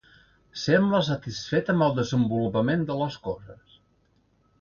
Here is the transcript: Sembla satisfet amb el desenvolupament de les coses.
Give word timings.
Sembla 0.59 1.01
satisfet 1.09 1.69
amb 1.73 1.85
el 1.87 1.93
desenvolupament 1.99 2.87
de 2.89 2.97
les 3.03 3.19
coses. 3.29 3.77